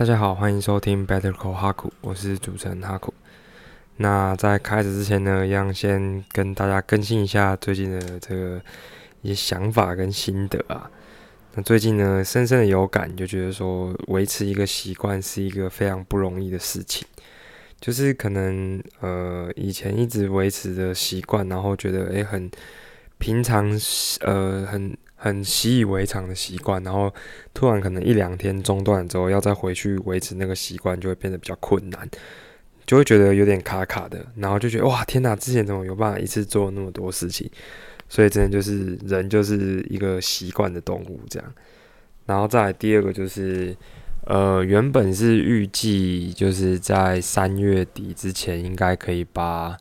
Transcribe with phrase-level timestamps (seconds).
[0.00, 3.12] 大家好，欢迎收听 Better Call 哈库，我是主持人哈库。
[3.98, 8.62] 那在开始之前呢，一样先跟大家更新一下最近的这个
[9.20, 10.90] 一些想法跟心得啊。
[11.52, 17.06] 那最近呢，深深的有感，就觉得说维持一个习惯是一个非常不容易的事情。
[17.78, 22.50] 就是可能呃以前一直维持的习惯，然后觉得诶很
[23.18, 23.70] 平常，
[24.22, 24.96] 呃很。
[25.22, 27.12] 很习以为常的习惯，然后
[27.52, 32.08] 突然可能一两天中断之后，要再回去维持那个习惯，就会变得比较困难，
[32.86, 37.50] 就会觉得有点卡卡的，然后就觉得哇天哪，之前怎么有办法一次做那么多事情？
[38.08, 41.52] 所以真的就是人就是一个习惯的动物这样。
[42.24, 43.76] 然后再来第二个就是，
[44.24, 49.76] 呃，原本是预计就是在三月底之前应该可以把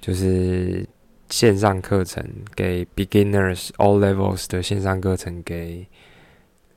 [0.00, 0.86] 就是。
[1.30, 2.24] 线上课程
[2.54, 5.86] 给 beginners all levels 的线上课程给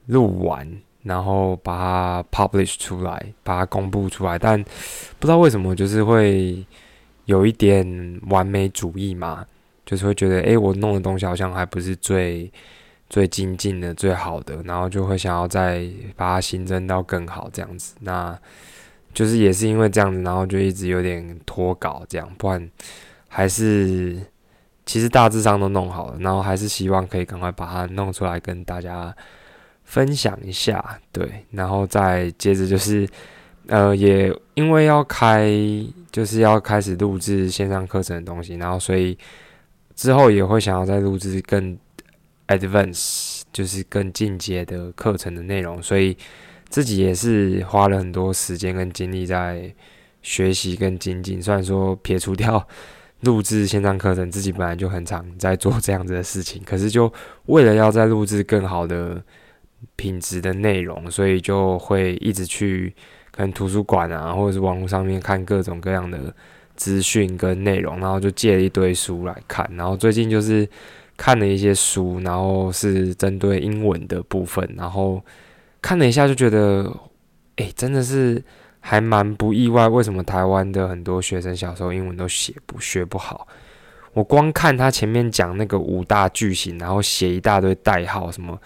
[0.08, 0.68] 录完，
[1.04, 4.40] 然后把它 publish 出来，把它公布出来。
[4.40, 4.64] 但
[5.20, 6.66] 不知道为什么，就是会
[7.26, 9.46] 有一点完美主义嘛，
[9.86, 12.50] 就是会觉得，诶，我弄的东西好像还不是最
[13.10, 17.96] 最精进的、最好的，然后就会想要再把它新增到更好这样子。
[18.00, 18.36] 那
[19.14, 22.72] 就是也是因为这样子，然后就一直有点拖稿这样，不然
[23.28, 24.18] 还是。
[24.88, 29.14] 其实大致上都弄好了，然后还是希望可以赶快把它弄出来跟大家
[29.84, 33.06] 分享一下，对，然后再接着就是，
[33.68, 35.52] 呃，也因为要开，
[36.10, 39.18] 就是要开始录制线上课程的东西，然后所以
[39.94, 41.78] 之后也会想要再录制更
[42.48, 46.18] advanced，就是更进阶的课程的内容，所以
[46.70, 49.70] 自己也是花了很多时间跟精力在
[50.22, 52.66] 学习跟精进，虽然说撇除掉。
[53.22, 57.12] 录制线上课程，自己本来就很常在做这样子的事情，可是就
[57.48, 59.20] 为了要在录制更好的
[59.96, 62.94] 品质的内容，所以就会一直去
[63.32, 66.34] 可能图书馆啊，或者是网络上面看各种各样的
[66.76, 70.70] 资讯跟内容，然后就借了一堆书来看，然后最近就是
[71.16, 75.20] 看了一些书，然后是针对英文的部分，然后
[75.82, 76.96] 看了一下就觉得，
[77.56, 78.44] 哎，真的是。
[78.90, 83.46] 还蛮不意外，为什么台湾的很多学生小时候英文都写不学不好？
[84.14, 88.58] 我光看他前面讲那个五大句型，然后写一大堆代号，什么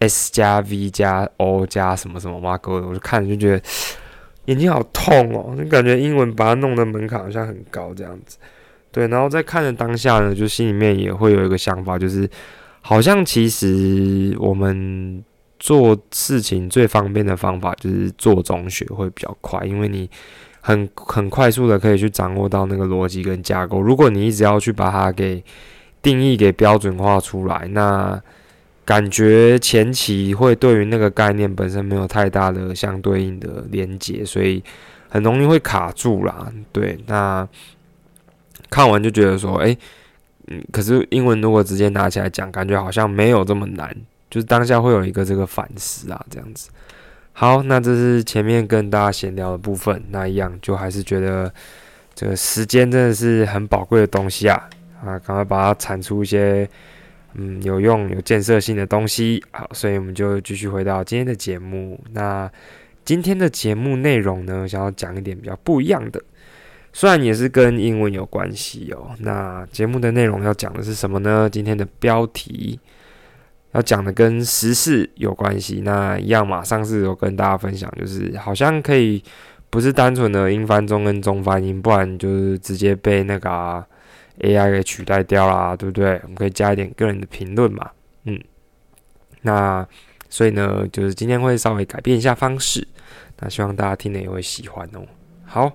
[0.00, 3.62] S 加 V 加 O 加什么什么哇哥的，我就看就觉得
[4.46, 8.38] 眼睛好痛哦，就感觉英文把它弄的门槛好像很高这样子。
[8.90, 12.28] 对，然后在看的当下呢，就心里面也会有一个想法，就是
[12.80, 15.24] 好像其实我们。
[15.58, 20.08] 做事情最方便的方法就是做中学会比较快，因为你
[20.60, 23.80] 很很快速的可以去掌握到那个逻辑跟架构。
[23.80, 25.42] 如果你一直要去把它给
[26.02, 28.20] 定义给标准化出来，那
[28.84, 34.62] 感觉前期会对于那个概念本身没有太大的相对应的连接，所以
[35.08, 36.52] 很容易会卡住啦。
[36.70, 37.48] 对，那
[38.70, 39.76] 看完就觉得说，诶，
[40.48, 43.96] 嗯，可是英文如果直接拿起来讲，感觉好像没有这么难。
[44.30, 46.70] 就是当下会有一个这个反思啊，这样子。
[47.32, 50.02] 好，那这是前面跟大家闲聊的部分。
[50.08, 51.52] 那一样就还是觉得
[52.14, 54.68] 这个时间真的是很宝贵的东西啊
[55.04, 56.66] 啊，赶快把它产出一些
[57.34, 59.44] 嗯有用、有建设性的东西。
[59.50, 62.02] 好，所以我们就继续回到今天的节目。
[62.12, 62.50] 那
[63.04, 66.18] 今天的节目内容呢，想要讲一点比较不一样的，
[66.92, 69.10] 虽然也是跟英文有关系哦。
[69.18, 71.50] 那节目的内容要讲的是什么呢？
[71.52, 72.80] 今天的标题。
[73.72, 76.64] 要讲的跟时事有关系，那一样嘛。
[76.64, 79.22] 上次有跟大家分享，就是好像可以
[79.68, 83.84] 不是单纯的英翻中跟中翻英，不然就是直接被那个
[84.40, 86.18] AI 给取代掉啦，对不对？
[86.22, 87.90] 我们可以加一点个人的评论嘛，
[88.24, 88.40] 嗯。
[89.42, 89.86] 那
[90.30, 92.86] 所以呢，就是今天会稍微改变一下方式，
[93.38, 95.02] 那希望大家听了也会喜欢哦。
[95.44, 95.70] 好，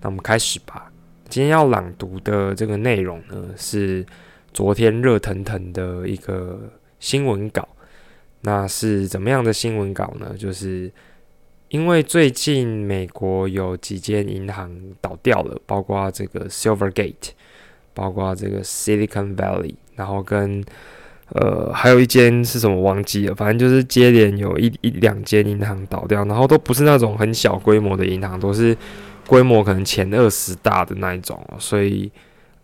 [0.00, 0.90] 那我们开始吧。
[1.28, 4.04] 今天要朗读的这个内容呢，是
[4.52, 6.72] 昨天热腾腾的一个。
[6.98, 7.68] 新闻稿，
[8.40, 10.34] 那是怎么样的新闻稿呢？
[10.38, 10.90] 就是
[11.68, 14.70] 因为最近美国有几间银行
[15.00, 17.30] 倒掉了，包括这个 Silvergate，
[17.92, 20.64] 包括这个 Silicon Valley，然后跟
[21.30, 28.76] 呃还有一间是什么忘记了，反正就是接连有一一两间银行倒掉，然后都不是那种很小规模的银行，都是
[29.26, 32.10] 规模可能前二十大的那一种，所以。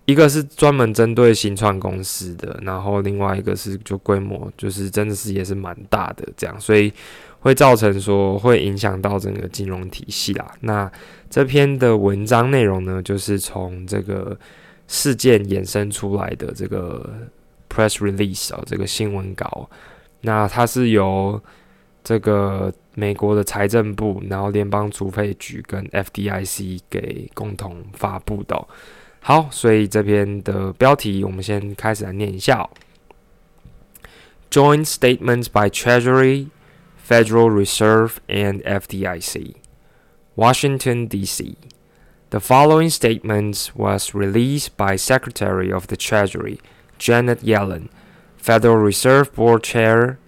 [0.05, 6.93] 一个是专门针对新创公司的，然后另外一个是就规模，就是真的是也是蛮大的这样，所以
[7.39, 10.53] 会造成说会影响到整个金融体系啦。
[10.61, 10.91] 那
[11.31, 14.37] 这篇的文章内容呢，就是从这个
[14.89, 17.09] 事件衍生出来的这个
[17.71, 19.71] press release 啊，这个新闻稿，
[20.23, 21.41] 那它是由
[22.03, 28.67] 这个美国的财政部，然后联邦储备局跟 FDIC 给共同发布的。
[29.22, 32.70] 好，所以这篇的标题我们先开始来念一下。
[34.50, 36.48] Joint statements by Treasury,
[37.08, 39.56] Federal Reserve, and FDIC.
[40.36, 41.58] Washington, D.C.
[42.30, 46.60] The following statement was released by Secretary of the Treasury
[46.98, 47.90] Janet Yellen,
[48.38, 50.20] Federal Reserve Board Chair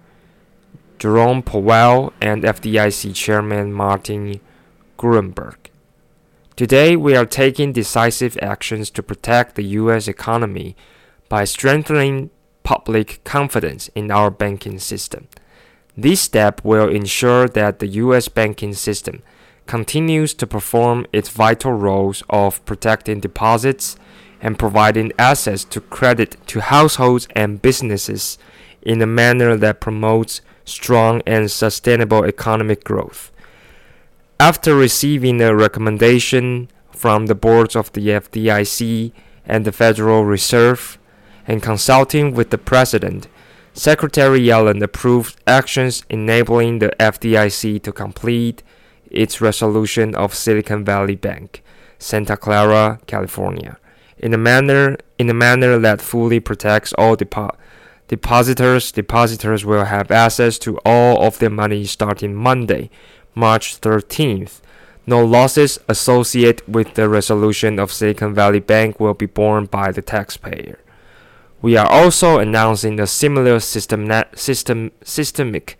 [0.98, 4.40] Jerome Powell, and FDIC Chairman Martin
[4.98, 5.63] Gruenberg.
[6.55, 10.07] Today, we are taking decisive actions to protect the U.S.
[10.07, 10.77] economy
[11.27, 12.29] by strengthening
[12.63, 15.27] public confidence in our banking system.
[15.97, 18.29] This step will ensure that the U.S.
[18.29, 19.21] banking system
[19.65, 23.97] continues to perform its vital roles of protecting deposits
[24.39, 28.37] and providing access to credit to households and businesses
[28.81, 33.33] in a manner that promotes strong and sustainable economic growth.
[34.39, 39.13] After receiving a recommendation from the boards of the FDIC
[39.45, 40.97] and the Federal Reserve
[41.47, 43.29] and consulting with the President,
[43.73, 48.61] Secretary Yellen approved actions enabling the FDIC to complete
[49.09, 51.63] its resolution of Silicon Valley Bank,
[51.97, 53.77] Santa Clara, California,
[54.17, 57.55] in a manner in a manner that fully protects all depo-
[58.09, 58.91] depositors.
[58.91, 62.89] Depositors will have access to all of their money starting Monday,
[63.35, 64.61] March 13th.
[65.05, 70.01] No losses associated with the resolution of Silicon Valley Bank will be borne by the
[70.01, 70.79] taxpayer.
[71.61, 75.77] We are also announcing a similar system, system, systemic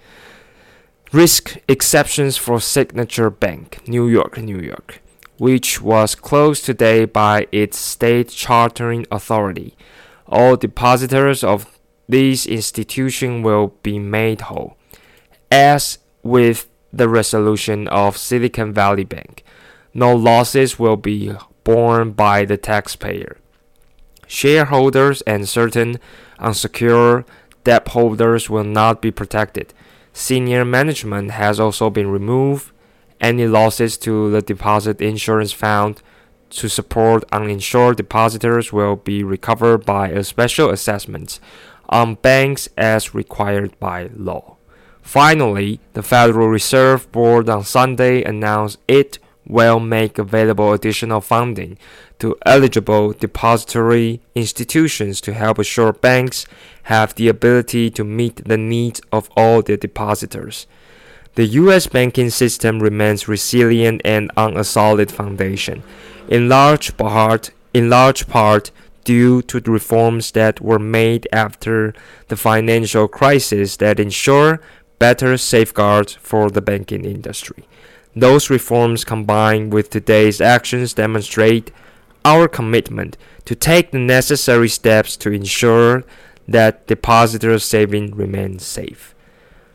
[1.12, 5.02] risk exceptions for Signature Bank, New York, New York,
[5.38, 9.76] which was closed today by its state chartering authority.
[10.28, 11.80] All depositors of
[12.10, 14.78] these institutions will be made whole.
[15.52, 19.44] As with the resolution of Silicon Valley Bank,
[19.94, 21.34] no losses will be
[21.64, 23.38] borne by the taxpayer.
[24.28, 26.00] Shareholders and certain
[26.40, 27.26] unsecured
[27.64, 29.74] debt holders will not be protected.
[30.14, 32.72] Senior management has also been removed.
[33.20, 36.02] Any losses to the deposit insurance fund
[36.52, 41.40] to support uninsured depositors will be recovered by a special assessment
[41.90, 44.55] on banks as required by law.
[45.06, 51.78] Finally, the Federal Reserve Board on Sunday announced it will make available additional funding
[52.18, 56.48] to eligible depository institutions to help assure banks
[56.84, 60.66] have the ability to meet the needs of all their depositors.
[61.36, 61.86] The U.S.
[61.86, 65.84] banking system remains resilient and on a solid foundation,
[66.28, 68.72] in large part, in large part
[69.04, 71.94] due to the reforms that were made after
[72.28, 74.60] the financial crisis that ensure
[74.99, 77.65] better safeguards for the banking industry.
[78.15, 81.73] Those reforms combined with today's actions demonstrate
[82.25, 86.03] our commitment to take the necessary steps to ensure
[86.49, 89.15] that depositors' saving remains safe.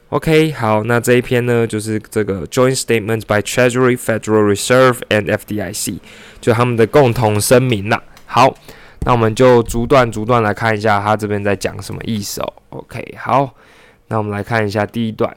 [0.09, 5.99] OK，好，那这一篇呢，就是这个 Joint Statements by Treasury, Federal Reserve and FDIC，
[6.39, 8.03] 就他们的共同声明啦。
[8.25, 8.55] 好，
[9.01, 12.53] 那我们就逐段逐段来看一下他这边在讲什么意思哦。
[12.69, 13.55] OK，好，
[14.09, 15.35] 那我们来看一下第一段。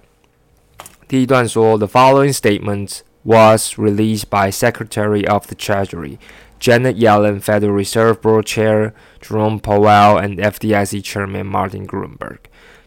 [1.07, 6.19] 第一段说，The following statement was released by Secretary of the Treasury
[6.61, 12.39] Janet Yellen, Federal Reserve Board Chair Jerome Powell, and FDIC Chairman Martin Gruenberg。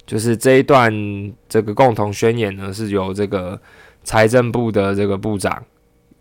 [0.05, 3.59] 就是这一段这个共同宣言呢，是由这个
[4.03, 5.63] 财政部的这个部长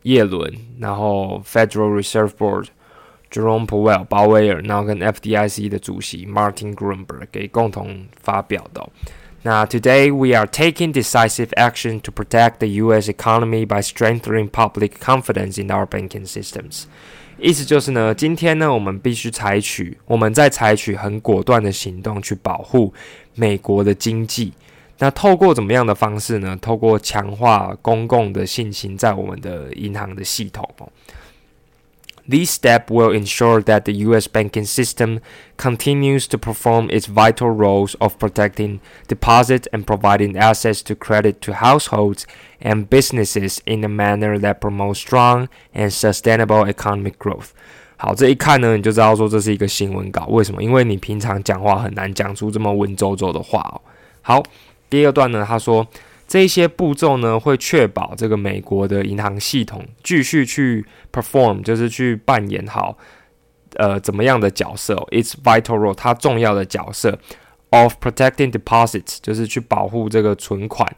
[0.02, 2.68] 叶伦，然后 Federal Reserve Board
[3.30, 8.88] Jerome Powell 鲍威尔，然后跟 FDIC 的主席 Martin Gruenberg 给共同发表的。
[9.45, 13.07] Now, today we are taking decisive action to protect the U.S.
[13.07, 16.85] economy by strengthening public confidence in our banking systems.
[17.37, 22.91] 意思就是呢，今天呢，我们必须采取，我们在采取很果断的行动去保护
[23.35, 24.51] 美国的经济。
[24.97, 26.57] 那透过怎么样的方式呢？
[26.59, 30.67] 透过强化公共的信心在我们的银行的系统。
[32.28, 34.28] This step will ensure that the U.S.
[34.28, 35.18] banking system
[35.56, 38.78] continues to perform its vital roles of protecting
[39.08, 42.26] deposits and providing access to credit to households
[42.60, 47.48] and businesses in a manner that promotes strong and sustainable economic growth.
[47.96, 50.26] 好，这一看呢，你就知道说这是一个新闻稿。
[50.26, 50.62] 为什么？
[50.62, 53.80] 因为你平常讲话很难讲出这么文绉绉的话哦。
[54.22, 54.40] 好，
[54.88, 55.84] 第二段呢，他说。
[56.27, 62.97] 这些步骤呢，会确保这个美国的银行系统继续去 perform，就是去扮演好
[63.75, 67.19] 呃怎么样的角色？Its vital role，它重要的角色
[67.69, 70.91] of protecting deposits，就是去保护这个存款，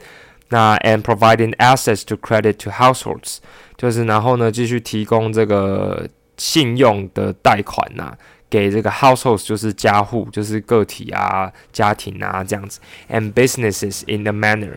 [0.49, 3.39] 那 and providing access to credit to households，
[3.75, 6.07] 就是然后呢继续提供这个
[6.37, 8.13] 信用的贷款呐，
[8.49, 12.79] 给这个 households 就是家户，就是个体啊、家庭啊这样子
[13.09, 14.75] ，and businesses in the manner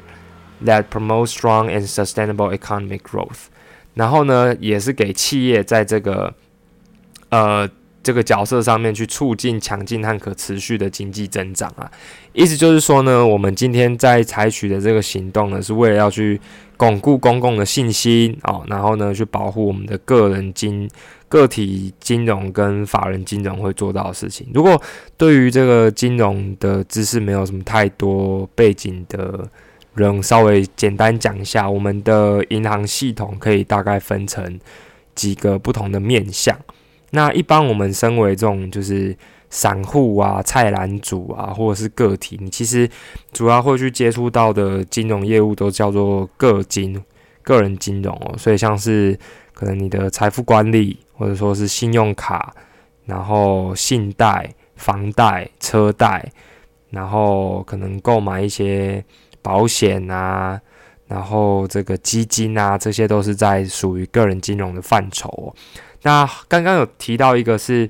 [0.64, 3.46] that promotes strong and sustainable economic growth。
[3.94, 6.34] 然后呢，也是给企业在这个
[7.30, 7.68] 呃。
[8.02, 11.88] 这个角色上面去促进强劲和可持续的经济增长啊，
[12.32, 16.40] 意思就是说呢，我们今天在采取的这个行动呢，是为了要去
[16.78, 20.88] 巩固公共的信心哦，然后呢，去保护我们的个人金
[21.28, 24.48] 个体金融跟法人金融会做到的事情。
[24.54, 24.80] 如果
[25.18, 29.46] 对于这个金融的知识没有什么太多背景的
[29.94, 34.58] 人，稍微简单讲一下，我们的银行系统可以大概分成
[35.14, 36.56] 几个不同的面向。
[37.10, 39.16] 那一般我们身为这种就是
[39.48, 42.88] 散户啊、菜篮主啊，或者是个体，你其实
[43.32, 47.02] 主要会去接触到的金融业务都叫做个金、
[47.42, 48.34] 个人金融哦。
[48.38, 49.18] 所以像是
[49.52, 52.54] 可能你的财富管理，或者说是信用卡，
[53.06, 56.30] 然后信贷、房贷、车贷，
[56.90, 59.04] 然后可能购买一些
[59.42, 60.60] 保险啊，
[61.08, 65.54] 然后这个基金啊，这些都是在属于个人金融的范畴哦。
[66.02, 67.88] 那刚刚有提到一个是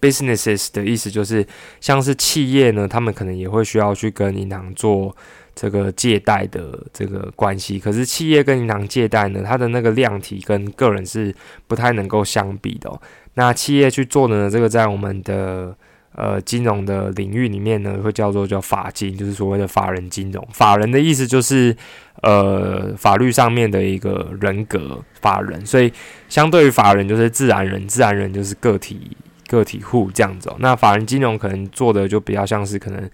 [0.00, 1.46] businesses 的意思，就是
[1.80, 5.14] 像是企业呢，他们可能也会需要去跟银行做
[5.54, 7.78] 这个借贷的这个关系。
[7.78, 11.34] 可是企业跟银行借贷呢，它的那个量体跟个人是
[11.66, 12.90] 不太能够相比的。
[13.34, 15.76] 那企业去做的呢，这个在我们的
[16.14, 20.46] 呃金融的领域里面呢，会叫做叫法金，就是所谓的法人金融。
[20.52, 21.76] 法人的意思就是。
[22.22, 25.90] 呃，法律上面的一个人格法人，所以
[26.28, 29.16] 相对于法人就是自然人，自然人就是个体
[29.48, 30.56] 个体户这样子哦。
[30.58, 33.08] 那法人金融可能做的就比较像是可能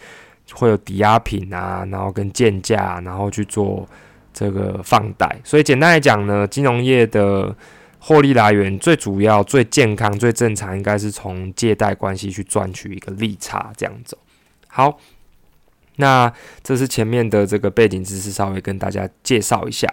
[0.54, 3.88] 会有抵押品啊，然后跟建价，然后去做
[4.34, 5.38] 这个放贷。
[5.44, 7.54] 所以简单来讲呢，金融业的
[8.06, 14.16] 获利来源最主要、最健康、最正常，应该是从借贷关系去赚取一个利差这样子。
[14.68, 14.98] 好。
[15.98, 16.30] 那
[16.62, 19.88] 这是前面的这个背景知识，稍微跟大家介绍一下。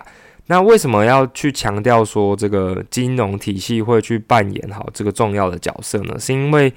[0.48, 6.20] 那为什么要去强调说这个金融体系会去扮演好这个重要的角色呢？
[6.20, 6.74] 是因为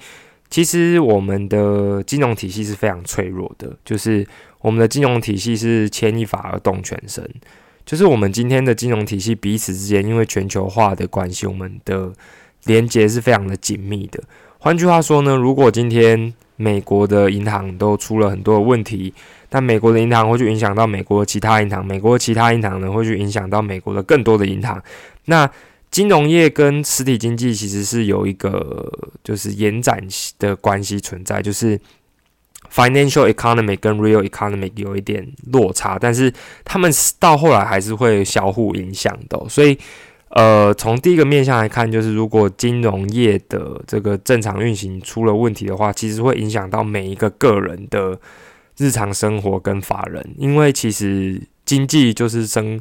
[0.49, 4.25] 其实我们的金融体系是非常脆弱的，就是
[4.61, 7.29] 我们的金融体系是牵一发而动全身，
[7.87, 12.11] 就是我们今天的金融体系彼此之间因为全球化的关系，我们的
[12.65, 14.21] 连接是非常的紧密的。
[14.59, 19.13] 换句话说呢，如果今天美国的银行都出了很多的问题，
[19.51, 24.83] 那美国的银行会去影响到美国的其他银行，美国的其他银行呢会去影响到美国的更多的银行。
[25.25, 25.49] 那
[25.89, 28.91] 金融业跟实体经济其实是有一个
[29.23, 30.05] 就是延展
[30.37, 31.79] 的关系存在，就是
[32.73, 36.33] financial economy 跟 real economy 有一点落差，但是
[36.63, 39.77] 他们到后来还是会相互影响的，所以。
[40.29, 48.19] 呃，从第一个面向来看，就是如果金融业的这个正常运行出了问题的话，其实会影响到每一个个人的
[48.75, 52.79] 日常生活跟法人，因为其实经济就是生，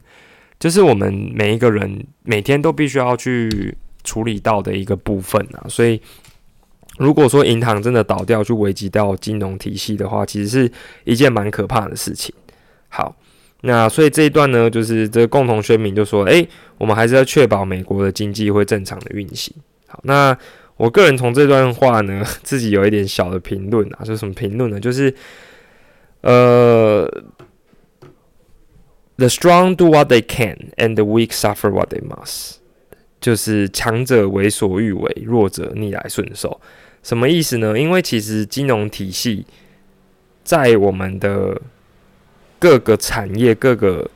[0.58, 5.64] 就是我们每一个人每天都必须要去处理到的一个部分啊。
[5.68, 6.02] 所以，
[6.98, 10.72] 如果说银行真的倒掉，去危及到金融体系的话，其实是
[11.04, 12.34] 一件蛮可怕的事情。
[12.88, 13.14] 好。
[13.62, 16.46] 那所以这一段呢，就是这个共同宣明，就说，诶，
[16.78, 19.52] 我们还是要确保美国的经济会正常的运行。
[19.88, 20.36] 好，那
[20.76, 24.78] 我个人从这段话呢， 自己有一点小的评论啊，是什么评论呢？
[24.78, 25.12] 就是，
[26.20, 27.10] 呃
[29.16, 32.56] ，the strong do what they can and the weak suffer what they must，
[33.20, 36.60] 就是强者为所欲为，弱者逆来顺受。
[37.06, 37.78] 什么意思呢？
[37.78, 39.46] 因为其实金融体系
[40.42, 41.56] 在我们的
[42.58, 44.10] 各个产业，各个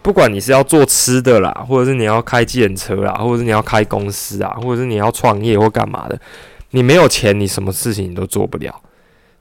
[0.00, 6.18] 不管你是要做吃的啦，或者是你要开计程车啦，或者是你要开公司啊，或者是你要创业或干嘛的，
[6.70, 8.74] 你没有钱，你什么事情你都做不了。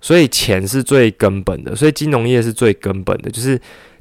[0.02, 3.58] 所以钱是最根本的，所以金融业是最根本的，就是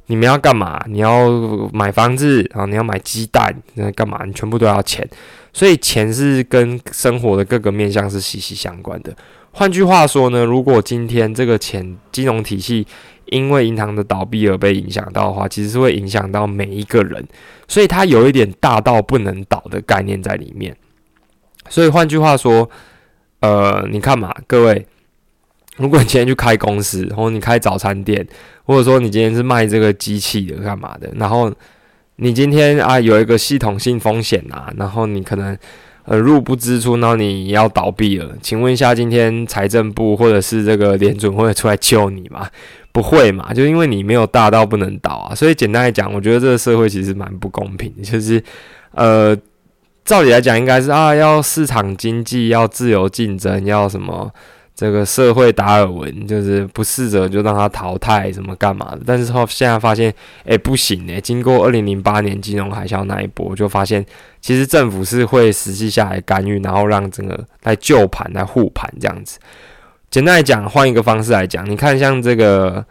[0.07, 0.83] 你们要干嘛？
[0.89, 1.29] 你要
[1.71, 4.25] 买房子，然后你要买鸡蛋，那干嘛？
[4.25, 5.09] 你全部都要钱。
[5.53, 9.15] 所以钱是跟生活的各个面向是息息相关的。
[9.51, 12.87] 换句话说呢，如果今天这个钱金融体系，
[13.25, 17.23] 因为银行的倒闭而被影响到的话，其实是会影响到每一个人，
[17.67, 20.75] 所以它有一点大到不能倒的概念在里面。
[21.69, 22.67] 所以换句话说，
[23.41, 24.85] 呃，你看嘛，各位，
[25.77, 28.27] 如果你今天去开公司，然后你开早餐店，
[28.63, 31.09] 或者说你今天是卖这个机器的，干嘛的？
[31.15, 31.53] 然后
[32.23, 35.57] 你今天啊有一个系统性风险啊，然后你可能。
[36.05, 42.45] 呃，入不支出，然后你要倒闭了，请问一下，今天财政部或者是这个联准会出来救你吗？
[42.91, 45.33] 不会嘛，就因为你没有大到不能倒啊。
[45.33, 48.43] 所以简单来讲，我觉得这个社会其实蛮不公平，就是
[48.91, 49.33] 呃，
[50.03, 54.29] 照理来讲应该是啊，要市场经济，要自由竞争，要什么。
[54.75, 59.01] 这个社会达尔文就是不适者就让他淘汰，什么干嘛的？
[59.05, 60.13] 但是后现在发现，
[60.45, 61.21] 哎，不行哎！
[61.21, 64.03] 经过二零零八年金融海啸那一波，就发现
[64.41, 69.37] 其实政府是会实际下来干预，然后让整个来救盘、来护盘这样子。
[70.09, 72.83] 简单来讲，换一个方式来讲，你看像这个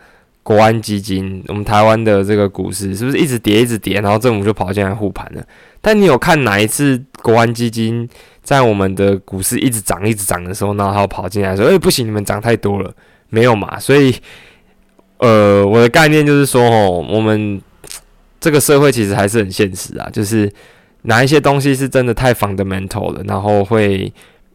[0.42, 5.44] 国安基金，我们台湾的这个股市是不是一直跌、一直跌，然后政府就跑进来护盘了？
[5.80, 8.08] 但你有看哪一次国安基金？
[8.42, 12.92] 在我们的股市一直涨、一直涨的时候，然后他跑进来说：“哎，不行，你们涨太多了，
[13.28, 14.12] 没有嘛？”所以，
[15.18, 17.62] 呃，我的概念就是说，哦，我们
[18.40, 20.52] 这个社会其实还是很现实啊，就是
[21.02, 24.12] 哪一些东西是真的太 fundamental 了，然后会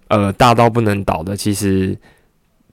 [0.10, 1.98] 呃大到不能倒的，其实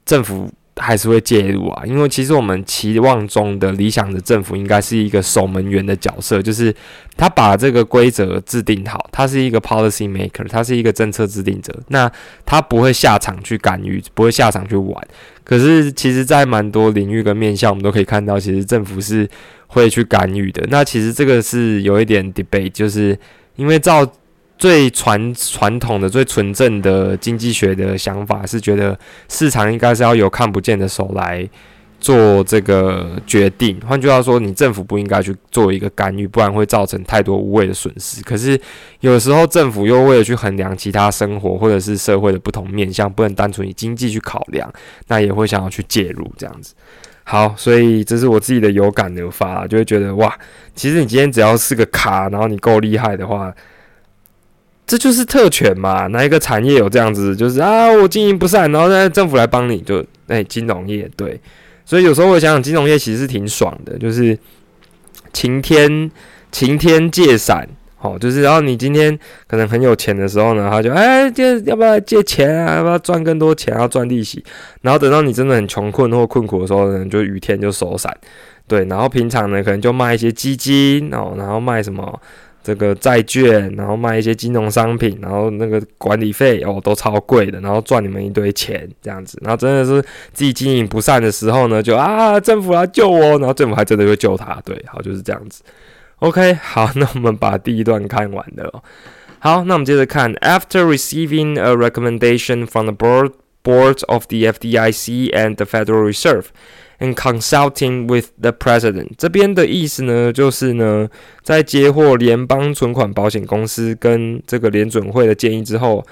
[0.04, 0.50] 政府。
[0.76, 6.74] 还是会介入啊，因为其实我们期望中的理想的政府应该是一个守门员的角色，就是
[7.16, 12.10] 他把这个规则制定好，他是一个 policy maker，他是一个政策制定者，那
[12.44, 15.06] 他不会下场去干预，不会下场去玩。
[15.44, 19.28] 可是其实，在蛮多领域跟面向，我们都可以看到，其实政府是
[19.68, 20.66] 会去干预的。
[20.70, 23.18] 那其实这个是有一点 debate，就是
[23.56, 24.04] 因为照。
[24.64, 31.46] 最传传统的、最纯正的经济学的想法是，觉得市场应该是要有看不见的手来
[32.00, 33.78] 做这个决定。
[33.86, 38.22] 换句话说，你政府不应该去做一个干预，不然会造成太多无谓的损失。
[38.22, 38.58] 可是
[39.00, 44.72] 有时候政府又为了去衡量其他生活或者是社会的不同面向，不能单纯以经济去考量，
[45.08, 46.72] 那也会想要去介入这样子。
[47.24, 50.34] 好，所以这是我自己的有感而发，就会觉得哇，
[50.74, 53.52] 其实你今天只要是个卡，然后你够厉害的话。
[54.86, 56.06] 这就是特权嘛？
[56.08, 57.34] 哪一个产业有这样子？
[57.34, 61.40] 就是啊，我经营不善，然后在政府来帮你，就哎，金融业对。
[61.86, 64.38] 所以有时候我想想，金融业其实是挺爽的，就是
[65.32, 66.10] 晴天
[66.52, 72.76] 晴天借伞，好，就是然后你今天可能很有钱的时候呢，他就哎借要不要借钱啊？
[72.76, 73.74] 要不要赚更多钱？
[73.78, 74.44] 要赚利息。
[74.82, 78.14] 然后等到你真的很穷困或困苦的时候呢，就雨天就收伞，
[78.68, 78.84] 对。
[78.84, 82.20] 然后平常呢，可能就卖一些基金哦，然后卖什么？
[82.64, 90.00] 这个债券，然后卖一些金融商品，然后那个管理费哦都超贵的，然后赚你们一堆钱这样子，然后真的是
[90.32, 95.62] 自己经营不善的时候呢，就啊政府来救我，然后政府还真的会救他，对，好就是这样子。
[96.20, 98.82] OK，好，那我们把第一段看完了。
[99.40, 106.46] 好，那我们接着看，After receiving a recommendation from the board board of the FDIC and the Federal Reserve。
[107.12, 111.10] Consulting with the president，这边的意思呢，就是呢，
[111.42, 116.06] 在接获联邦存款保险公司跟这个联准会的建议之后，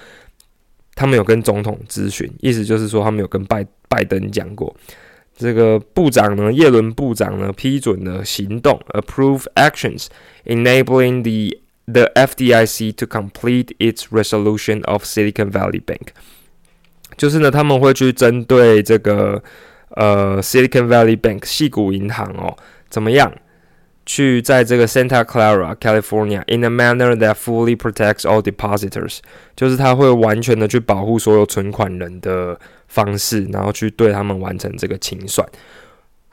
[0.97, 4.75] 他们有跟总统咨询，意思就是说，他们有跟拜拜登讲过，
[5.37, 10.07] 这个部长呢，耶伦部长呢，批准了行动，approve actions
[10.45, 11.57] enabling the
[11.93, 16.09] the FDIC to complete its resolution of Silicon Valley Bank，
[17.17, 19.43] 就是呢，他们会去针对这个。
[19.95, 22.57] 呃，Silicon Valley Bank 细谷银行哦，
[22.89, 23.33] 怎么样？
[24.05, 29.19] 去在这个 Santa Clara California in a manner that fully protects all depositors，
[29.55, 35.49] 就是他会完全的去保护所有存款人的方式，然后去对他们完成这个清算。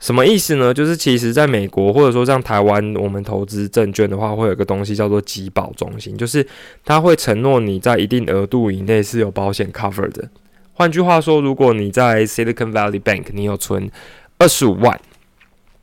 [0.00, 0.74] 什么意思呢？
[0.74, 6.44] 就是其实在美国或者说像台湾，我们投资证券的话，会有一个东西叫做集保中心，就是
[6.84, 10.28] 他会承诺你在一定额度以内是有保险 cover 的。
[10.80, 13.90] 换句话说，如果你在 Silicon Valley Bank，你有存
[14.38, 14.98] 二十五万，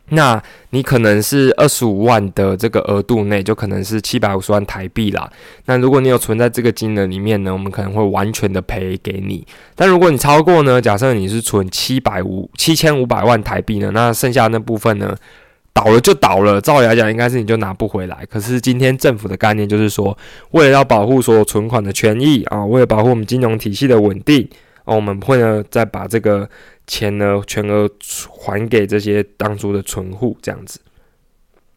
[0.09, 5.31] 那你可能是二十五万的这个额度内，就可能是七百五十万台币啦。
[5.65, 9.45] 那如果你有存在这个金额里面呢，我们可能会完全的赔给你。
[9.75, 15.15] 但如果你超过呢，假设你是存七百五七千五百万台币呢，那剩下那部分呢，
[15.73, 16.59] 倒了就倒了。
[16.59, 18.25] 照理来讲，应该是你就拿不回来。
[18.31, 20.17] 可是今天政府的概念就是说，
[20.53, 24.49] 为了要保护所有存款的权益啊，为了保护我们金融体系的稳定。
[24.87, 26.49] 哦，我们会呢再把这个
[26.87, 27.89] 钱呢全额
[28.31, 30.79] 还给这些当初的存户，这样子。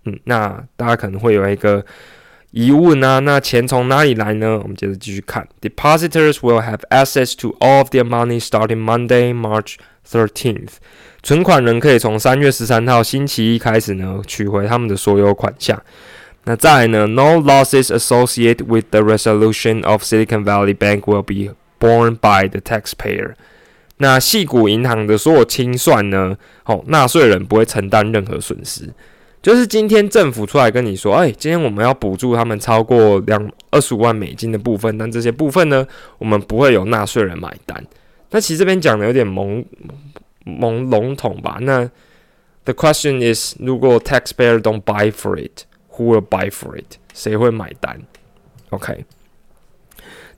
[0.04, 1.84] 嗯，那大家可能会有一个
[2.52, 4.58] 疑问啊，那钱从哪里来呢？
[4.62, 9.74] 我们接着继续看，Depositors will have access to all of their money starting Monday, March
[10.08, 10.74] thirteenth。
[11.22, 15.82] 存款人可以从三月十三号星期一开始呢取回他们的所有款项。
[16.44, 23.32] 那再呢，No losses associated with the resolution of Silicon Valley Bank will be Borne by the taxpayer，
[23.96, 26.36] 那细股银行的所有清算呢？
[26.64, 28.92] 哦，纳税人不会承担任何损失。
[29.42, 35.86] 就是今天政府出来跟你说，哎，今天我们要补助他们超过两二十五万美金的部分，但这些部分呢，
[36.18, 37.82] 我们不会有纳税人买单。
[38.30, 39.64] 那其实这边讲的有点懵
[40.44, 41.56] 懵笼统吧？
[41.62, 41.90] 那
[42.64, 46.98] The question is，如果 taxpayer don't buy for it，who will buy for it？
[47.14, 48.02] 谁会买单
[48.68, 49.06] ？OK。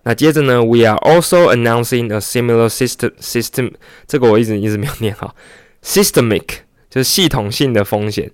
[0.03, 3.71] 那接着呢，we are also announcing a similar system system。
[4.07, 5.35] 这个我一直一直没有念好，
[5.83, 6.45] systemic
[6.89, 8.31] 就是系统性的风险。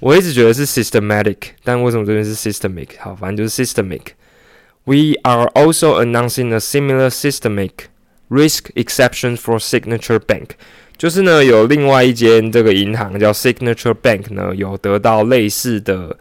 [0.00, 2.88] 我一直觉得是 systematic，但为什么这边是 systemic？
[2.98, 7.70] 好，反正就是 systemic。We are also announcing a similar systemic
[8.28, 10.50] risk exception for Signature Bank。
[10.98, 16.16] 就是呢，有另外一间这个银行叫 Signature Bank 呢，有得到类似的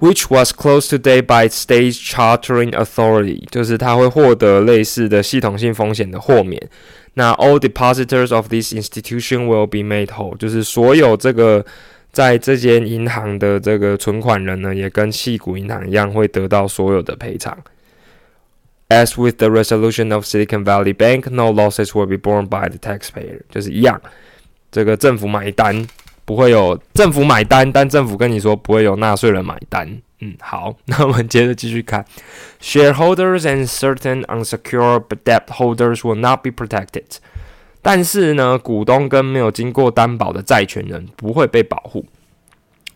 [0.00, 6.68] ，which was closed today by State Chartering Authority，就是它会获得类似的系统性风险的豁免。
[7.14, 11.64] 那 all depositors of this institution will be made whole，就是所有这个。
[12.12, 17.54] 在这间银行的这个存款人呢，也跟细谷银行一样，会得到所有的赔偿。
[18.88, 24.00] As with the resolution of Silicon Valley Bank, no losses will be borne by the taxpayer，就是一样，
[24.72, 25.86] 这个政府买单
[26.31, 30.01] 不会有政府买单，但政府跟你说不会有纳税人买单。
[30.21, 32.05] 嗯，好，那我们接着继续看
[32.61, 37.17] ，Shareholders and certain unsecured debt holders will not be protected.
[37.81, 42.05] 但是呢，股东跟没有经过担保的债权人不会被保护。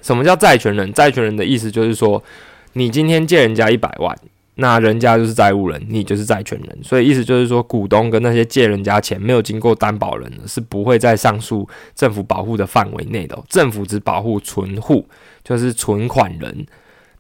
[0.01, 0.93] 什么叫债权人？
[0.93, 2.23] 债权人的意思就是说，
[2.71, 4.17] 你今天借人家一百万，
[4.55, 6.79] 那人家就是债务人，你就是债权人。
[6.83, 13.37] 所以意思就是说，股东跟那些借人家钱没有经过担保人的是不会在上述政府保护的范围内的。
[13.49, 15.05] 政府只保护存户，
[15.43, 16.65] 就是存款人。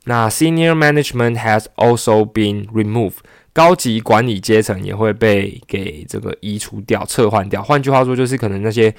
[0.05, 3.17] 那 senior management has also been removed。
[3.51, 7.63] 高级管理阶层也会被给这个移除掉、撤换掉。
[7.63, 8.93] 换句话说，就是可能那些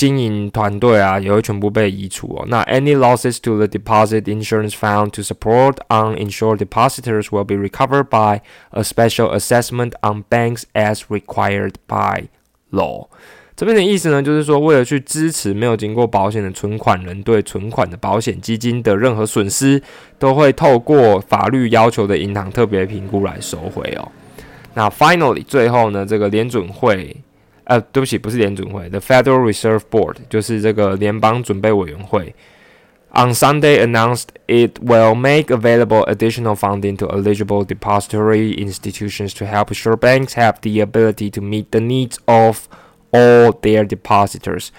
[0.00, 2.46] 经营团队啊，也会全部被移除哦。
[2.48, 8.40] 那 any losses to the deposit insurance fund to support uninsured depositors will be recovered by
[8.70, 12.28] a special assessment on banks as required by
[12.70, 13.08] law.
[13.54, 19.82] 这边的意思呢，就是说，为了去支持没有经过保险的存款人对存款的保险基金的任何损失，
[20.18, 24.08] 都会透过法律要求的银行特别评估来收回哦。
[24.72, 27.14] 那 finally 最后呢，这个联准会，
[27.69, 32.35] 呃，对不起，不是联准会，the Federal Reserve Board 就是这个联邦准备委员会，
[33.13, 39.95] on Sunday announced it will make available additional funding to eligible depository institutions to help ensure
[39.95, 42.67] banks have the ability to meet the needs of
[43.11, 44.69] All their depositors，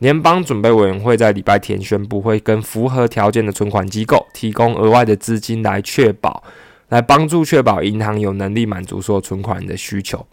[0.00, 6.42] 联邦准备委员会在礼拜天宣布，会跟符合条件的存款机构提供额外的资金，来确保，
[6.90, 10.26] 来帮助确保银行有能力满足所有存款人的需求。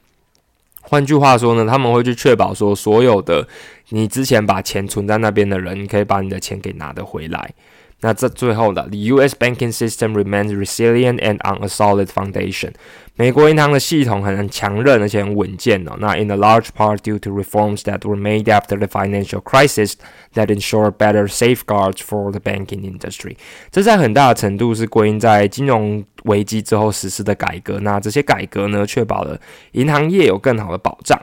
[0.88, 3.46] 换句话说呢，他们会去确保说，所有的
[3.90, 7.53] 你之前把钱存在那边的人，你可以把你的钱给拿得回来。
[8.01, 9.35] 那这最后的，the U.S.
[9.38, 12.70] banking system remains resilient and on a solid foundation。
[13.17, 15.95] 美国银行的系统很强韧而且很稳健哦。
[15.99, 19.93] 那 in a large part due to reforms that were made after the financial crisis
[20.34, 23.36] that ensure better safeguards for the banking industry。
[23.71, 27.79] 这在很大的程度是归因在金融危机之后实施的改革。
[27.82, 29.39] 那这些改革呢，确保了
[29.73, 31.19] 银行业有更好的保障。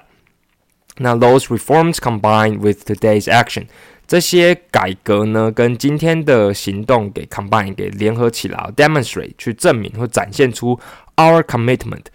[0.98, 3.64] 那 those reforms combined with today's action。
[4.07, 10.79] 这些改革呢，跟今天的行动给 combine 给联合起来，demonstrate 去证明或展现出
[11.15, 12.05] our commitment，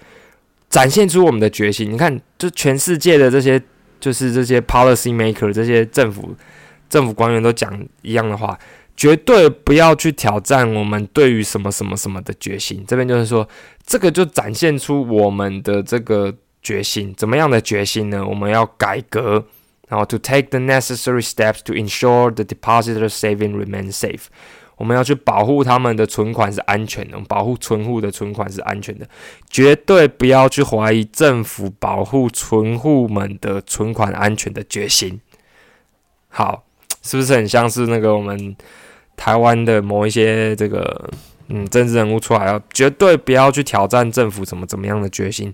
[0.69, 1.91] 展现出我们的决心。
[1.91, 3.61] 你看，就全世界的这些，
[3.99, 6.37] 就是这些 policy maker，这些政府
[6.89, 8.57] 政府官员都讲一样的话，
[8.97, 12.85] 绝对不要去挑战我们对于什么什么什么的决心。
[12.87, 13.49] 这边就是说，
[13.85, 18.25] 这个就展现出我们的这个决心，怎么样的决心呢？
[18.25, 19.45] 我们要改革。
[19.91, 24.27] 然后 to take the necessary steps to ensure the depositor saving remains safe，
[24.77, 29.09] 我们要去保护他们的存款是安全的，保护存户的存款是安全的，
[29.51, 35.21] 绝对不要去怀疑政府保护存户们的存款安全的决心。
[36.29, 36.63] 好，
[37.03, 38.57] 是不是很像是那个我们
[39.17, 41.11] 台湾的某一些这个
[41.49, 45.53] 嗯政治人物出来，要绝对不要去挑战政府怎么怎么样的决心？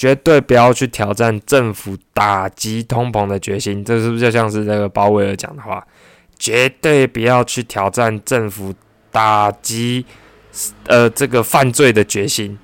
[0.00, 5.86] 绝对不要去挑战政府打击通膨的决心，这是不是就像是那个鲍威尔讲的话？
[6.38, 8.72] 绝对不要去挑战政府
[9.12, 10.06] 打击
[10.86, 12.58] 呃这个犯罪的决心，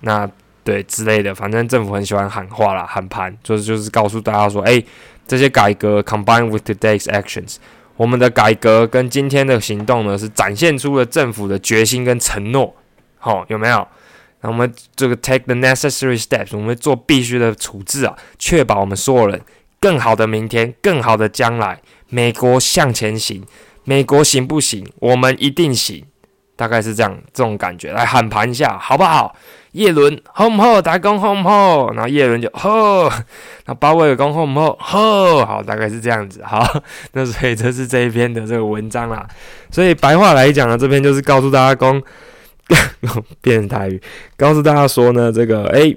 [0.00, 0.28] 那
[0.64, 4.82] 对之类的，反正政府很喜欢喊话啦，喊盘，就是就是告诉大家说，哎，
[5.28, 7.58] 这些改革 combine with today's actions，
[7.96, 12.74] 我们的改革跟今天的行动呢，是展现出了政府的决心跟承诺，
[13.18, 13.86] 好，有没有？
[14.42, 19.40] 那我们这个 take the necessary steps，我们做必须的处置啊，确保我们所有人
[19.78, 21.80] 更好的明天，更好的将来。
[22.08, 23.44] 美国向前行，
[23.84, 24.86] 美国行不行？
[25.00, 26.04] 我们一定行。
[26.56, 29.34] 大概是这样这种感觉，来喊盘一下好不好？
[29.72, 30.82] 叶伦好不好？
[30.82, 31.90] 大家讲好不好？
[31.92, 33.08] 然后叶伦就好，
[33.64, 34.76] 那鲍威尔讲好不好？
[34.78, 36.42] 好，好，大概是这样子。
[36.44, 39.26] 好，那所以这是这一篇的这个文章啦。
[39.70, 42.02] 所以白话来讲呢，这篇就是告诉大家讲，
[43.40, 44.00] 变台语，
[44.36, 45.90] 告诉大家说呢，这个诶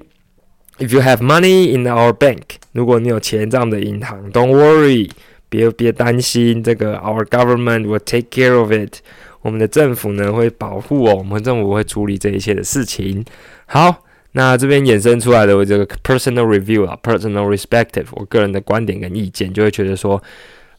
[0.80, 5.10] i f you have money in our bank，如果你有钱在我们的银行，Don't worry，
[5.50, 9.02] 别别担心，这个 Our government will take care of it。
[9.42, 13.24] 我们的政府呢会保护哦，我们政府会处理这一切的事情。
[13.66, 20.22] 好，那这边衍生出来的我这个 personal review 啊，personal perspective，我个人的观点跟意见，就会觉得说，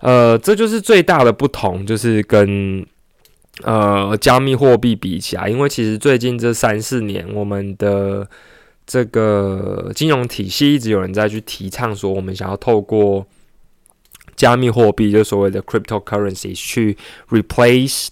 [0.00, 2.84] 呃，这就是最大的不同，就是跟
[3.62, 8.28] 呃加密货币比起来，因为其实最近这三四年，我们的
[8.86, 13.26] 这个金融体系一直有人在去提倡说，我们想要透过
[14.34, 16.96] 加密货币，就所谓的 cryptocurrency 去
[17.30, 18.08] replace。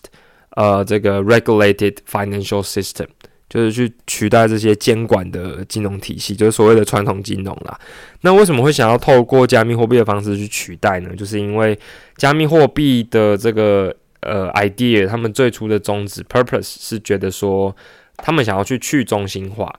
[0.55, 3.07] 呃，这个 regulated financial system
[3.49, 7.81] 就是去取代这些监管的金融体系，就是所谓的传统金融啦。
[8.21, 11.17] 那为什么会想要透过加密货币的方式去取代呢？
[11.17, 11.79] 就是因为
[12.19, 17.77] 加密货币的这个呃 idea，他们最初的宗旨 purpose 是觉得说，
[18.17, 19.73] 他们想要去去中心化。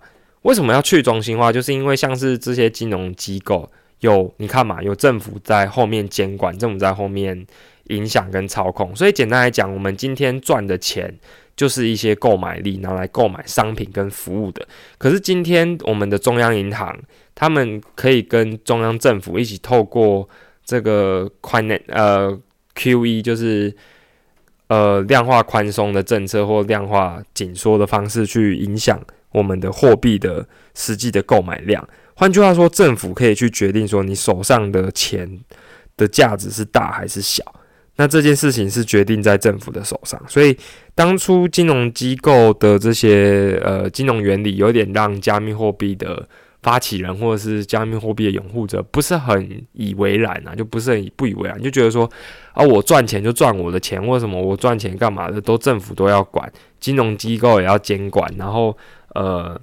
[0.44, 1.52] 为什么要去中心化？
[1.52, 7.46] 就是因为像是这些金融机构有你看嘛，有政府在后面监管，政府在后面。
[7.90, 11.14] 影响跟操控，所以简单来讲，我们今天赚的钱
[11.54, 14.66] 就是一些购买力拿来购买商品跟服务的。
[14.98, 16.98] 可是今天我们的中央银行，
[17.36, 20.28] 他们可以跟中央政府一起透过
[20.64, 22.40] 这个宽呃
[22.74, 23.76] Q E，就是
[24.68, 29.00] 呃量化宽松的政策或量化紧缩的方式去影响
[29.32, 31.88] 我们的货币的实际的购买量。
[32.16, 35.40] 换句话说，政府可以去决定说你手上的钱
[35.98, 37.44] 的价值是大还是小。
[37.96, 40.58] 那这件事情是决定在政府的手上，所以
[40.96, 46.28] 当初金融机构的这些呃金融原理，有点让加密货币的
[46.64, 52.10] 发起人或者是加密货币的拥护者不是很以为然啊，就不是很不以为然，就觉得说
[52.54, 58.76] 啊，我赚钱就赚我的钱，为什么我赚钱干嘛的都政府都要管，金融机构也要监管，然后
[59.14, 59.60] 呃，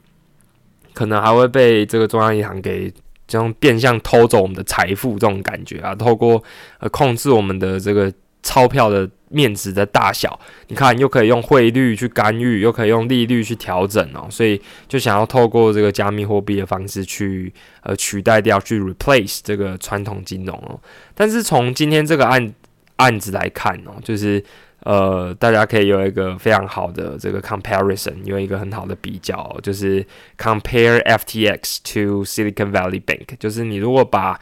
[0.92, 2.92] 可能还会被这个中央银行给。
[3.30, 6.42] 这样变相偷走我们的财富，这种感觉啊，透过
[6.80, 10.38] 呃控制我们的这个钞票的面值的大小，
[10.68, 17.50] 你看又可以用汇率去干预，又可以用利率去调整哦，所以就想要透过这个加密货币的方式去
[17.82, 20.78] 呃取代掉，去 replace 这个传统金融哦。
[21.14, 22.52] 但是从今天这个案
[22.96, 24.44] 案子来看哦，就是。
[24.82, 30.02] 呃，大家可以有一个非常好的这个 comparison，有一个很好的比较，就是
[30.38, 34.40] compare FTX to Silicon Valley Bank，就是你如果把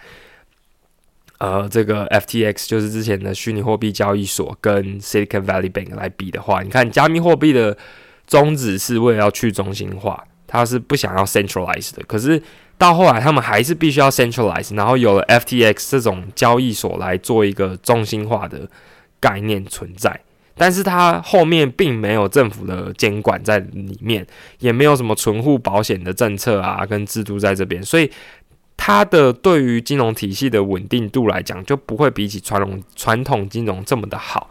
[1.39, 7.77] 呃这个 FTX 就是之前的虚拟货币交易所跟 Silicon Valley Bank 来比的话，你看加密货币的
[8.27, 12.43] 宗旨是为了要去中心化，它是不想要 centralize 的，可是
[12.77, 18.69] 到后来他们还是必须要 centralize，然后有了 FTX 这种交易所来做一个中心化的
[19.19, 20.21] 概念存在。
[20.61, 24.27] 但是它后面并没有政府的监管在里面，
[24.59, 28.11] 也没有什么存户保险的政策啊跟制度在这边，所以
[28.79, 34.49] 它的对于金融体系的稳定度来讲，就不会比起传统传统金融这么的好。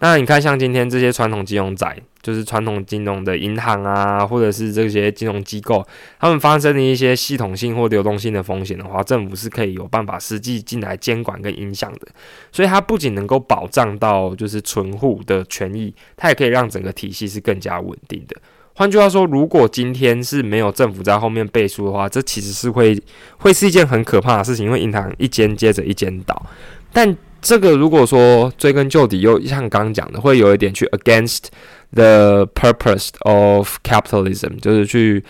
[0.00, 5.86] 那你看，像今天这些传统金融仔，就是传统金融的银行啊，或者是这些金融机构，
[6.18, 12.08] 他们发生的一些系统性或流动性的风险的话，政府是可以有办法实际进来监管跟影响的。
[12.52, 18.36] 所以它不仅能够保障到就是存户的权益，它也可以让整个体系是更加稳定的。
[18.76, 22.96] 换句话说，如果今天是没有政府在后面背书的话，这其实是会
[23.38, 26.46] 会是一件很可怕的事情，因为银行一间接着一间倒，
[26.92, 27.16] 但。
[27.42, 31.44] 这个如果说追根究底，又像刚刚讲的，会有一点去 against
[31.92, 35.22] the purpose of capitalism，就是去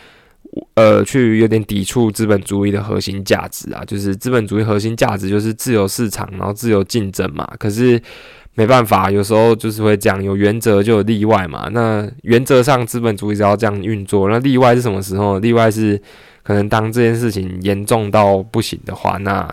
[0.74, 7.46] 呃去有点抵触资本主义的核心价值啊，就是资本主义核心价值就是自由市场，然后自由竞争嘛。
[7.58, 8.00] 可是
[8.56, 11.68] 没办法，有时候就是会讲，有原则就有例外嘛。
[11.70, 15.38] 那原则上资本主义只要这样运作，那例外是什么时候？
[15.38, 16.02] 例外是
[16.42, 19.48] 可能当这件事情严重到不行的话，那。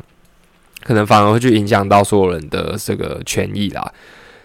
[0.85, 3.93] 可能反而会去影响到所有人的这个权益啦，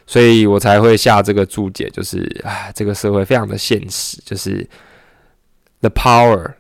[0.07, 4.65] 所以我才会下这个注解，就是啊，这个社会非常的现实，就是
[5.81, 6.53] the power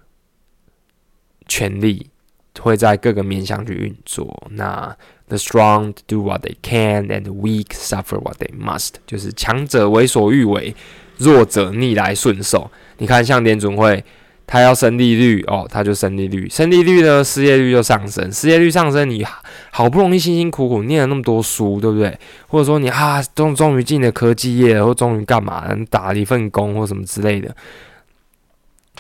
[1.46, 2.11] 权力
[2.58, 4.48] 会在各个面向去运作。
[4.50, 4.92] 那
[5.28, 10.74] the strong do what they can and weak suffer what they must，就是强者为所欲为，
[11.16, 12.70] 弱者逆来顺受。
[12.98, 14.04] 你看，像联准会。
[14.50, 19.22] 他要升利率哦，他就升利率，升利率呢，失业率就上升，失业率上升，你
[19.70, 22.18] 好不容易辛辛苦苦念了那么多书，对不对？
[22.46, 27.54] 或者说你啊，终终于进了科技业，或终于干嘛，打了一份工或什么之类的，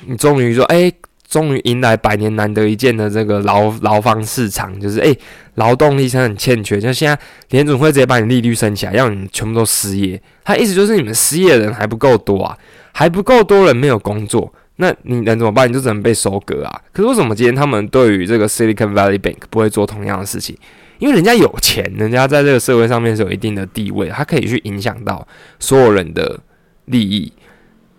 [0.04, 0.92] 你终于说，哎。
[1.28, 5.16] 终于迎来百年难得一见的这个劳劳方市场，就是诶，
[5.56, 6.80] 劳动力是很欠缺。
[6.80, 7.18] 就现在
[7.50, 10.20] 联总会直接把你利率升起来，让你全部都失业。
[10.42, 12.56] 他意思就是你们失业的人还不够多啊，
[12.92, 15.68] 还不够多人没有工作，那你能怎么办？
[15.68, 16.80] 你就只能被收割啊。
[16.92, 20.56] 可是为什么今天他们对于这个 Silicon Valley Bank 不会做同样的事情？
[20.98, 25.28] 因为人家有钱，人家在这个社会上面是有一定的地位，他可以去影响到
[25.60, 26.40] 所有人的
[26.86, 27.30] 利益。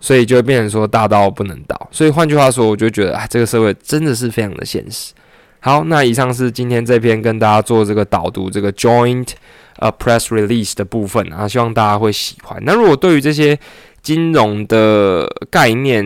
[0.00, 1.88] 所以就会变成说大到不能倒。
[1.92, 5.12] 所以换句话说，我就觉得啊，这个社会真的是非常的现实。
[5.60, 9.28] 好，那以上是今天这篇跟大家做这个导读这个 joint
[9.76, 12.58] 呃 press release 的部分啊，希望大家会喜欢。
[12.64, 13.58] 那如果对于这些
[14.00, 16.02] 金融的概念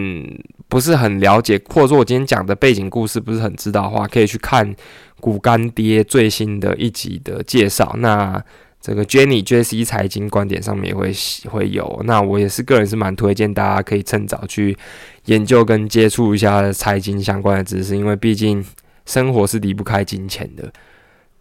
[0.68, 4.74] 不是很了解，或者说我今天讲的背景故事不是很知道的话，可以去看
[5.20, 7.94] 股干爹最新的一集的介绍。
[7.98, 8.42] 那
[8.84, 9.82] 这个 Jenny J.C.
[9.82, 11.10] 财经观点上面也会
[11.50, 14.76] 会有，那我也是个人是蛮推荐大家可以趁早去
[15.24, 18.62] 研究跟接触一下财经相关的知识，因为毕竟
[19.06, 20.70] 生活是离不开金钱的。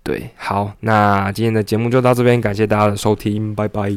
[0.04, 3.92] 对，好，那今天的节目就到这边，感谢大家的收听，拜拜。